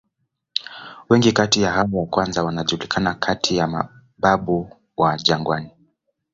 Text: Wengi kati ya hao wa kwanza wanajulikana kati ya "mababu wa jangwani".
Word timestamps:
Wengi 1.09 1.31
kati 1.31 1.61
ya 1.61 1.71
hao 1.71 1.89
wa 1.93 2.05
kwanza 2.05 2.43
wanajulikana 2.43 3.13
kati 3.13 3.57
ya 3.57 3.67
"mababu 3.67 4.69
wa 4.97 5.17
jangwani". 5.17 5.69